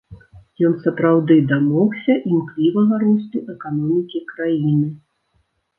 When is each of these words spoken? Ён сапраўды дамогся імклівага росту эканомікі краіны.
Ён 0.69 0.73
сапраўды 0.85 1.37
дамогся 1.51 2.15
імклівага 2.31 2.93
росту 3.05 3.37
эканомікі 3.55 4.27
краіны. 4.35 4.93